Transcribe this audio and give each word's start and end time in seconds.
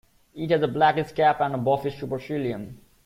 It 0.33 0.49
has 0.49 0.63
a 0.63 0.67
blackish 0.67 1.11
cap 1.11 1.39
and 1.41 1.53
a 1.53 1.57
buffy 1.59 1.91
supercilium. 1.91 2.77